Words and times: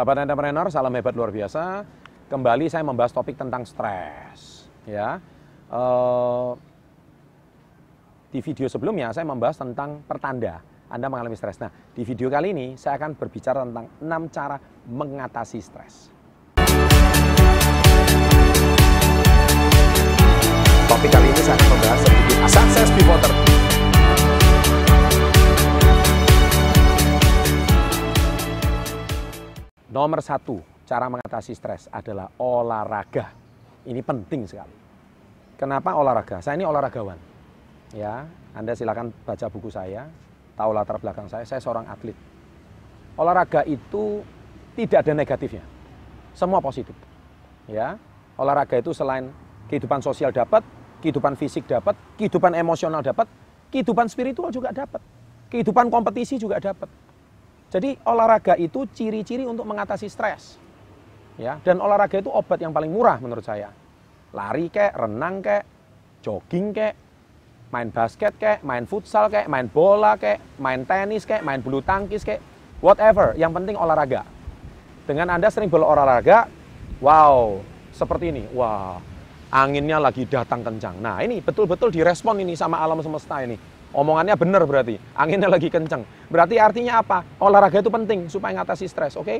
Sahabat 0.00 0.24
entrepreneur, 0.24 0.64
salam 0.72 0.96
hebat 0.96 1.12
luar 1.12 1.28
biasa. 1.28 1.84
Kembali 2.32 2.72
saya 2.72 2.80
membahas 2.80 3.12
topik 3.12 3.36
tentang 3.36 3.68
stres. 3.68 4.64
Ya, 4.88 5.20
uh, 5.68 6.56
di 8.32 8.40
video 8.40 8.64
sebelumnya 8.64 9.12
saya 9.12 9.28
membahas 9.28 9.60
tentang 9.60 10.00
pertanda 10.08 10.64
Anda 10.88 11.12
mengalami 11.12 11.36
stres. 11.36 11.60
Nah, 11.60 11.68
di 11.92 12.00
video 12.00 12.32
kali 12.32 12.56
ini 12.56 12.66
saya 12.80 12.96
akan 12.96 13.12
berbicara 13.12 13.60
tentang 13.60 13.92
6 14.00 14.32
cara 14.32 14.56
mengatasi 14.88 15.60
stres. 15.60 16.08
Nomor 29.90 30.22
satu, 30.22 30.62
cara 30.86 31.10
mengatasi 31.10 31.50
stres 31.50 31.90
adalah 31.90 32.30
olahraga. 32.38 33.34
Ini 33.82 33.98
penting 34.06 34.46
sekali. 34.46 34.70
Kenapa 35.58 35.98
olahraga? 35.98 36.38
Saya 36.38 36.54
ini 36.54 36.62
olahragawan. 36.62 37.18
Ya, 37.90 38.22
Anda 38.54 38.78
silakan 38.78 39.10
baca 39.26 39.50
buku 39.50 39.66
saya, 39.66 40.06
tahu 40.54 40.70
latar 40.70 40.94
belakang 41.02 41.26
saya. 41.26 41.42
Saya 41.42 41.58
seorang 41.58 41.90
atlet. 41.90 42.14
Olahraga 43.18 43.66
itu 43.66 44.22
tidak 44.78 45.02
ada 45.02 45.10
negatifnya. 45.10 45.66
Semua 46.38 46.62
positif. 46.62 46.94
Ya, 47.66 47.98
olahraga 48.38 48.78
itu 48.78 48.94
selain 48.94 49.34
kehidupan 49.66 49.98
sosial 50.06 50.30
dapat, 50.30 50.62
kehidupan 51.02 51.34
fisik 51.34 51.66
dapat, 51.66 51.98
kehidupan 52.14 52.54
emosional 52.54 53.02
dapat, 53.02 53.26
kehidupan 53.74 54.06
spiritual 54.06 54.54
juga 54.54 54.70
dapat, 54.70 55.02
kehidupan 55.50 55.90
kompetisi 55.90 56.38
juga 56.38 56.62
dapat. 56.62 56.86
Jadi 57.70 57.94
olahraga 58.02 58.58
itu 58.58 58.82
ciri-ciri 58.90 59.46
untuk 59.46 59.62
mengatasi 59.62 60.10
stres. 60.10 60.58
Ya, 61.38 61.56
dan 61.62 61.78
olahraga 61.78 62.20
itu 62.20 62.28
obat 62.28 62.58
yang 62.60 62.74
paling 62.74 62.90
murah 62.90 63.16
menurut 63.22 63.46
saya. 63.46 63.70
Lari 64.34 64.68
kek, 64.68 64.92
renang 64.92 65.40
kek, 65.40 65.62
jogging 66.20 66.74
kek, 66.74 66.94
main 67.70 67.88
basket 67.94 68.34
kek, 68.36 68.60
main 68.66 68.84
futsal 68.84 69.30
kek, 69.30 69.46
main 69.46 69.70
bola 69.70 70.18
kek, 70.18 70.58
main 70.58 70.82
tenis 70.84 71.24
kek, 71.24 71.40
main 71.46 71.62
bulu 71.62 71.80
tangkis 71.80 72.26
kek, 72.26 72.42
whatever, 72.82 73.32
yang 73.38 73.54
penting 73.54 73.78
olahraga. 73.78 74.26
Dengan 75.06 75.32
Anda 75.32 75.48
sering 75.48 75.70
berolahraga, 75.70 76.50
wow, 77.00 77.62
seperti 77.94 78.34
ini. 78.34 78.44
Wah, 78.52 79.00
anginnya 79.54 80.02
lagi 80.02 80.26
datang 80.26 80.60
kencang. 80.66 80.98
Nah, 81.00 81.22
ini 81.22 81.38
betul-betul 81.40 81.88
direspon 81.94 82.42
ini 82.42 82.52
sama 82.58 82.82
alam 82.82 83.00
semesta 83.00 83.40
ini 83.40 83.79
Omongannya 83.90 84.38
benar 84.38 84.62
berarti, 84.70 85.02
anginnya 85.18 85.50
lagi 85.50 85.66
kenceng. 85.66 86.06
Berarti 86.30 86.62
artinya 86.62 87.02
apa? 87.02 87.26
Olahraga 87.42 87.82
itu 87.82 87.90
penting 87.90 88.30
supaya 88.30 88.54
ngatasi 88.62 88.86
stres, 88.86 89.18
oke? 89.18 89.26
Okay? 89.26 89.38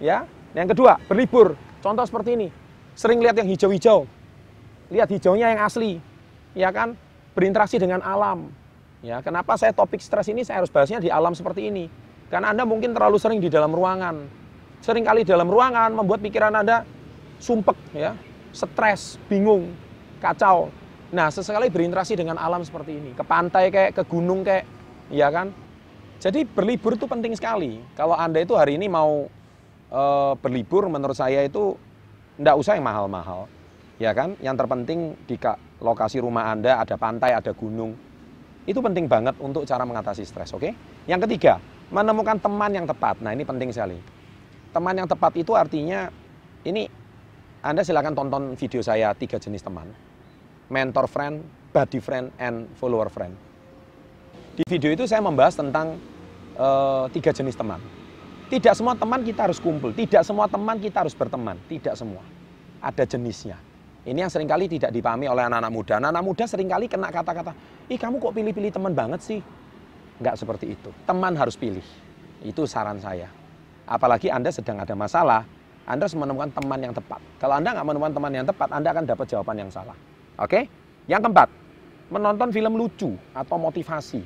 Ya. 0.00 0.24
Yang 0.56 0.72
kedua, 0.74 0.96
berlibur. 1.04 1.54
Contoh 1.84 2.02
seperti 2.08 2.34
ini. 2.34 2.48
Sering 2.96 3.20
lihat 3.20 3.36
yang 3.36 3.46
hijau-hijau. 3.46 4.08
Lihat 4.88 5.08
hijaunya 5.12 5.52
yang 5.52 5.60
asli. 5.62 6.00
Ya 6.56 6.72
kan? 6.72 6.96
Berinteraksi 7.36 7.76
dengan 7.76 8.00
alam. 8.00 8.50
Ya, 9.00 9.24
kenapa 9.24 9.56
saya 9.56 9.72
topik 9.72 10.00
stres 10.00 10.28
ini 10.28 10.44
saya 10.44 10.60
harus 10.60 10.68
bahasnya 10.68 11.00
di 11.00 11.08
alam 11.08 11.32
seperti 11.32 11.72
ini? 11.72 11.88
Karena 12.28 12.52
Anda 12.52 12.68
mungkin 12.68 12.92
terlalu 12.92 13.16
sering 13.16 13.40
di 13.40 13.48
dalam 13.48 13.72
ruangan. 13.72 14.28
Sering 14.84 15.04
kali 15.04 15.24
dalam 15.24 15.48
ruangan 15.48 15.92
membuat 15.92 16.20
pikiran 16.20 16.52
Anda 16.52 16.84
sumpek 17.40 17.76
ya, 17.96 18.12
stres, 18.52 19.16
bingung, 19.28 19.72
kacau. 20.20 20.68
Nah, 21.10 21.26
sesekali 21.26 21.66
berinteraksi 21.74 22.14
dengan 22.14 22.38
alam 22.38 22.62
seperti 22.62 22.94
ini, 22.94 23.10
ke 23.18 23.26
pantai 23.26 23.66
kayak, 23.74 23.98
ke 23.98 24.02
gunung 24.06 24.46
kayak, 24.46 24.62
ya 25.10 25.26
kan? 25.26 25.50
Jadi 26.22 26.46
berlibur 26.46 26.94
itu 26.94 27.10
penting 27.10 27.34
sekali. 27.34 27.82
Kalau 27.98 28.14
Anda 28.14 28.46
itu 28.46 28.54
hari 28.54 28.78
ini 28.78 28.86
mau 28.86 29.26
e, 29.90 30.02
berlibur, 30.38 30.86
menurut 30.86 31.18
saya 31.18 31.42
itu 31.42 31.74
tidak 32.38 32.54
usah 32.62 32.78
yang 32.78 32.86
mahal-mahal, 32.86 33.50
ya 33.98 34.14
kan? 34.14 34.38
Yang 34.38 34.62
terpenting 34.62 35.00
di 35.26 35.34
lokasi 35.82 36.22
rumah 36.22 36.54
Anda 36.54 36.78
ada 36.78 36.94
pantai, 36.94 37.34
ada 37.34 37.50
gunung. 37.58 37.98
Itu 38.62 38.78
penting 38.78 39.10
banget 39.10 39.34
untuk 39.42 39.66
cara 39.66 39.82
mengatasi 39.82 40.22
stres, 40.22 40.54
oke? 40.54 40.70
Yang 41.10 41.26
ketiga, 41.26 41.58
menemukan 41.90 42.38
teman 42.38 42.70
yang 42.70 42.86
tepat. 42.86 43.18
Nah, 43.18 43.34
ini 43.34 43.42
penting 43.42 43.74
sekali. 43.74 43.98
Teman 44.70 44.94
yang 44.94 45.10
tepat 45.10 45.34
itu 45.34 45.58
artinya 45.58 46.06
ini 46.62 46.86
Anda 47.66 47.82
silakan 47.82 48.14
tonton 48.14 48.54
video 48.54 48.78
saya 48.78 49.10
tiga 49.18 49.42
jenis 49.42 49.66
teman 49.66 49.90
mentor 50.70 51.10
friend, 51.10 51.42
buddy 51.74 51.98
friend, 51.98 52.30
and 52.38 52.70
follower 52.78 53.10
friend. 53.10 53.34
Di 54.54 54.62
video 54.70 54.94
itu 54.94 55.04
saya 55.04 55.18
membahas 55.18 55.58
tentang 55.58 55.98
uh, 56.54 57.10
tiga 57.10 57.34
jenis 57.34 57.58
teman. 57.58 57.82
Tidak 58.50 58.74
semua 58.74 58.94
teman 58.98 59.22
kita 59.22 59.50
harus 59.50 59.58
kumpul, 59.62 59.94
tidak 59.94 60.22
semua 60.26 60.46
teman 60.50 60.78
kita 60.78 61.06
harus 61.06 61.14
berteman, 61.14 61.58
tidak 61.70 61.94
semua. 61.98 62.22
Ada 62.82 63.06
jenisnya. 63.06 63.58
Ini 64.00 64.26
yang 64.26 64.32
sering 64.32 64.48
kali 64.48 64.66
tidak 64.66 64.90
dipahami 64.90 65.28
oleh 65.28 65.44
anak-anak 65.44 65.70
muda. 65.70 65.92
Anak-anak 66.00 66.24
muda 66.24 66.44
sering 66.48 66.66
kali 66.66 66.88
kena 66.88 67.12
kata-kata, 67.12 67.52
ih 67.86 68.00
kamu 68.00 68.16
kok 68.16 68.32
pilih-pilih 68.32 68.70
teman 68.72 68.96
banget 68.96 69.20
sih? 69.20 69.40
Enggak 70.18 70.40
seperti 70.40 70.72
itu. 70.72 70.90
Teman 71.04 71.36
harus 71.36 71.54
pilih. 71.54 71.84
Itu 72.40 72.64
saran 72.64 72.98
saya. 72.98 73.28
Apalagi 73.86 74.32
Anda 74.32 74.48
sedang 74.50 74.80
ada 74.80 74.94
masalah, 74.96 75.44
Anda 75.84 76.08
harus 76.08 76.16
menemukan 76.16 76.50
teman 76.50 76.80
yang 76.80 76.94
tepat. 76.96 77.20
Kalau 77.38 77.60
Anda 77.60 77.76
nggak 77.76 77.86
menemukan 77.86 78.14
teman 78.16 78.32
yang 78.32 78.46
tepat, 78.48 78.68
Anda 78.72 78.88
akan 78.90 79.04
dapat 79.04 79.26
jawaban 79.30 79.56
yang 79.60 79.70
salah. 79.70 79.94
Oke? 80.40 80.64
Yang 81.04 81.28
keempat, 81.28 81.48
menonton 82.08 82.48
film 82.48 82.72
lucu 82.80 83.12
atau 83.36 83.56
motivasi 83.60 84.24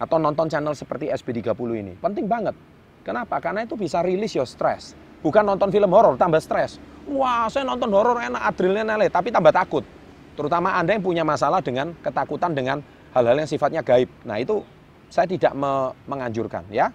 atau 0.00 0.16
nonton 0.16 0.48
channel 0.48 0.72
seperti 0.72 1.12
SB30 1.12 1.68
ini. 1.76 1.92
Penting 2.00 2.24
banget. 2.24 2.56
Kenapa? 3.04 3.36
Karena 3.42 3.68
itu 3.68 3.76
bisa 3.76 4.00
rilis 4.00 4.32
your 4.32 4.48
stress. 4.48 4.96
Bukan 5.20 5.44
nonton 5.44 5.68
film 5.68 5.92
horor 5.92 6.16
tambah 6.16 6.40
stres. 6.40 6.80
Wah, 7.04 7.46
saya 7.52 7.68
nonton 7.68 7.92
horor 7.92 8.16
enak, 8.18 8.42
adrenalin 8.42 9.12
tapi 9.12 9.28
tambah 9.28 9.52
takut. 9.52 9.84
Terutama 10.32 10.72
Anda 10.72 10.96
yang 10.96 11.04
punya 11.04 11.22
masalah 11.26 11.60
dengan 11.60 11.92
ketakutan 12.00 12.56
dengan 12.56 12.80
hal-hal 13.12 13.36
yang 13.36 13.50
sifatnya 13.50 13.84
gaib. 13.84 14.08
Nah, 14.24 14.40
itu 14.40 14.64
saya 15.12 15.28
tidak 15.28 15.52
me 15.52 15.92
menganjurkan 16.08 16.64
ya. 16.72 16.88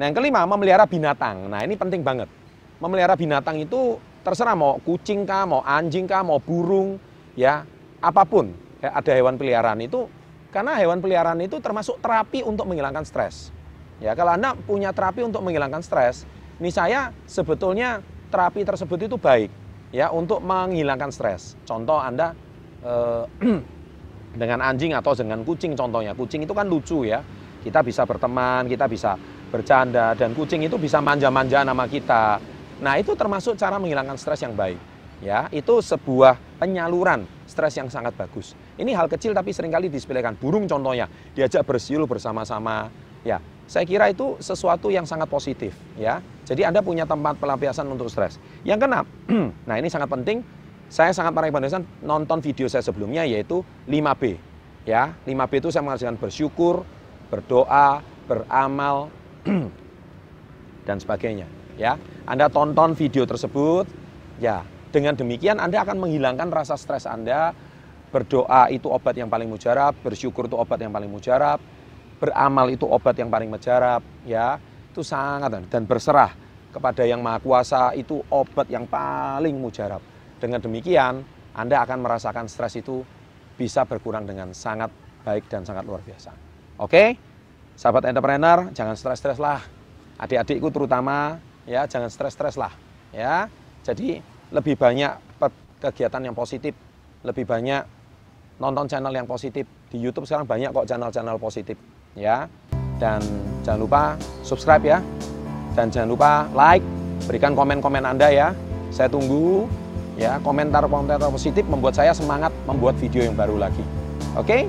Nah, 0.00 0.10
yang 0.10 0.16
kelima, 0.16 0.42
memelihara 0.48 0.88
binatang. 0.88 1.46
Nah, 1.46 1.62
ini 1.62 1.78
penting 1.78 2.02
banget. 2.02 2.26
Memelihara 2.82 3.14
binatang 3.14 3.60
itu 3.60 4.00
terserah 4.26 4.56
mau 4.56 4.80
kucing 4.82 5.28
kah, 5.28 5.44
mau 5.44 5.60
anjing 5.62 6.08
kah, 6.08 6.24
mau 6.24 6.40
burung, 6.40 6.96
ya 7.38 7.62
apa 8.00 8.24
pun 8.24 8.52
ada 8.80 9.12
hewan 9.12 9.36
peliharaan 9.36 9.80
itu 9.84 10.08
karena 10.50 10.74
hewan 10.80 10.98
peliharaan 10.98 11.38
itu 11.44 11.60
termasuk 11.62 12.00
terapi 12.02 12.42
untuk 12.42 12.66
menghilangkan 12.66 13.06
stres. 13.06 13.54
Ya, 14.00 14.16
kalau 14.16 14.34
Anda 14.34 14.56
punya 14.56 14.90
terapi 14.90 15.22
untuk 15.22 15.44
menghilangkan 15.44 15.84
stres, 15.84 16.24
ini 16.58 16.72
saya 16.72 17.12
sebetulnya 17.28 18.00
terapi 18.32 18.64
tersebut 18.64 19.06
itu 19.06 19.16
baik 19.20 19.52
ya 19.92 20.08
untuk 20.10 20.40
menghilangkan 20.40 21.12
stres. 21.12 21.54
Contoh 21.68 22.00
Anda 22.00 22.32
eh, 22.82 23.24
dengan 24.40 24.58
anjing 24.64 24.96
atau 24.96 25.12
dengan 25.12 25.44
kucing 25.44 25.76
contohnya. 25.76 26.16
Kucing 26.16 26.42
itu 26.48 26.54
kan 26.56 26.66
lucu 26.66 27.06
ya. 27.06 27.20
Kita 27.60 27.84
bisa 27.84 28.08
berteman, 28.08 28.64
kita 28.64 28.88
bisa 28.88 29.20
bercanda 29.52 30.16
dan 30.16 30.32
kucing 30.32 30.64
itu 30.64 30.80
bisa 30.80 30.98
manja-manja 31.04 31.60
nama 31.60 31.84
kita. 31.84 32.40
Nah, 32.80 32.96
itu 32.96 33.12
termasuk 33.12 33.60
cara 33.60 33.76
menghilangkan 33.76 34.16
stres 34.16 34.40
yang 34.40 34.56
baik. 34.56 34.80
Ya, 35.20 35.52
itu 35.52 35.84
sebuah 35.84 36.40
penyaluran 36.60 37.24
stres 37.48 37.80
yang 37.80 37.88
sangat 37.88 38.12
bagus. 38.12 38.52
Ini 38.76 38.92
hal 38.92 39.08
kecil 39.08 39.32
tapi 39.32 39.56
sering 39.56 39.72
kali 39.72 39.88
disepelekan. 39.88 40.36
Burung 40.36 40.68
contohnya, 40.68 41.08
diajak 41.32 41.64
bersiul 41.64 42.04
bersama-sama. 42.04 42.92
Ya, 43.24 43.40
saya 43.64 43.88
kira 43.88 44.12
itu 44.12 44.36
sesuatu 44.44 44.92
yang 44.92 45.08
sangat 45.08 45.32
positif. 45.32 45.72
Ya, 45.96 46.20
jadi 46.44 46.68
Anda 46.68 46.84
punya 46.84 47.08
tempat 47.08 47.40
pelampiasan 47.40 47.88
untuk 47.88 48.12
stres. 48.12 48.36
Yang 48.60 48.84
keenam, 48.84 49.04
nah 49.68 49.80
ini 49.80 49.88
sangat 49.88 50.12
penting. 50.12 50.44
Saya 50.90 51.14
sangat 51.14 51.32
merekomendasikan 51.32 51.86
nonton 52.02 52.42
video 52.42 52.66
saya 52.66 52.82
sebelumnya 52.82 53.22
yaitu 53.24 53.64
5B. 53.88 54.36
Ya, 54.84 55.14
5B 55.24 55.62
itu 55.64 55.68
saya 55.70 55.86
mengajarkan 55.86 56.18
bersyukur, 56.18 56.82
berdoa, 57.30 58.02
beramal, 58.26 59.06
dan 60.88 60.98
sebagainya. 60.98 61.46
Ya, 61.78 61.96
Anda 62.26 62.50
tonton 62.50 62.98
video 62.98 63.22
tersebut, 63.22 63.86
ya 64.42 64.66
dengan 64.90 65.14
demikian 65.14 65.62
Anda 65.62 65.86
akan 65.86 66.02
menghilangkan 66.02 66.50
rasa 66.50 66.74
stres 66.74 67.06
Anda. 67.06 67.54
Berdoa 68.10 68.66
itu 68.74 68.90
obat 68.90 69.14
yang 69.14 69.30
paling 69.30 69.46
mujarab, 69.46 69.94
bersyukur 70.02 70.50
itu 70.50 70.58
obat 70.58 70.82
yang 70.82 70.90
paling 70.90 71.06
mujarab, 71.06 71.62
beramal 72.18 72.66
itu 72.66 72.82
obat 72.82 73.14
yang 73.14 73.30
paling 73.30 73.46
mujarab, 73.46 74.02
ya. 74.26 74.58
Itu 74.90 75.06
sangat 75.06 75.54
dan 75.70 75.86
berserah 75.86 76.34
kepada 76.74 77.06
Yang 77.06 77.22
Maha 77.22 77.38
Kuasa 77.38 77.94
itu 77.94 78.18
obat 78.34 78.66
yang 78.66 78.90
paling 78.90 79.54
mujarab. 79.54 80.02
Dengan 80.42 80.58
demikian, 80.58 81.22
Anda 81.54 81.86
akan 81.86 82.02
merasakan 82.02 82.50
stres 82.50 82.74
itu 82.74 83.06
bisa 83.54 83.86
berkurang 83.86 84.26
dengan 84.26 84.50
sangat 84.50 84.90
baik 85.22 85.46
dan 85.46 85.62
sangat 85.62 85.86
luar 85.86 86.02
biasa. 86.02 86.34
Oke? 86.82 87.14
Sahabat 87.78 88.10
entrepreneur, 88.10 88.74
jangan 88.74 88.98
stres-stres 88.98 89.38
lah. 89.38 89.62
Adik-adikku 90.18 90.68
terutama 90.74 91.38
ya, 91.64 91.86
jangan 91.86 92.10
stres-stres 92.10 92.58
lah, 92.58 92.74
ya. 93.14 93.46
Jadi 93.86 94.20
lebih 94.50 94.74
banyak 94.78 95.12
kegiatan 95.80 96.20
yang 96.20 96.36
positif, 96.36 96.76
lebih 97.24 97.48
banyak 97.48 97.82
nonton 98.60 98.84
channel 98.84 99.14
yang 99.14 99.24
positif. 99.24 99.64
Di 99.88 99.96
YouTube 99.96 100.28
sekarang 100.28 100.44
banyak 100.44 100.70
kok 100.70 100.86
channel-channel 100.86 101.40
positif, 101.40 101.80
ya. 102.12 102.44
Dan 103.00 103.24
jangan 103.64 103.80
lupa 103.80 104.02
subscribe 104.44 104.84
ya. 104.84 104.98
Dan 105.72 105.88
jangan 105.88 106.08
lupa 106.12 106.44
like, 106.52 106.84
Berikan 107.24 107.52
komen-komen 107.52 108.04
Anda 108.04 108.28
ya. 108.32 108.48
Saya 108.90 109.06
tunggu 109.06 109.68
ya 110.16 110.40
komentar-komentar 110.42 111.20
positif 111.30 111.64
membuat 111.68 111.96
saya 111.96 112.12
semangat 112.16 112.52
membuat 112.64 112.96
video 112.96 113.24
yang 113.24 113.36
baru 113.36 113.60
lagi. 113.60 113.84
Oke? 114.36 114.66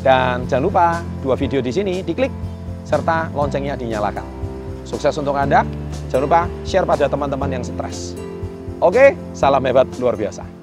Dan 0.00 0.48
jangan 0.48 0.64
lupa 0.64 0.86
dua 1.20 1.36
video 1.36 1.60
di 1.60 1.70
sini 1.70 2.00
diklik 2.00 2.32
serta 2.82 3.30
loncengnya 3.36 3.76
dinyalakan. 3.76 4.24
Sukses 4.82 5.14
untuk 5.14 5.36
Anda. 5.36 5.62
Jangan 6.10 6.22
lupa 6.26 6.40
share 6.66 6.84
pada 6.84 7.08
teman-teman 7.08 7.48
yang 7.60 7.64
stres. 7.64 8.16
Oke, 8.82 9.14
salam 9.30 9.62
hebat 9.62 9.86
luar 10.02 10.18
biasa. 10.18 10.61